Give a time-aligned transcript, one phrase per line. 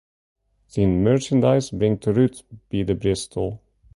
[0.65, 2.35] Syn merchandise bringt er út
[2.69, 3.49] by de Bristol.